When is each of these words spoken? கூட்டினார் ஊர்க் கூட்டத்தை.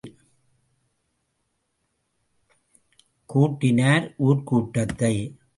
கூட்டினார் 3.25 4.13
ஊர்க் 4.17 4.45
கூட்டத்தை. 4.45 5.15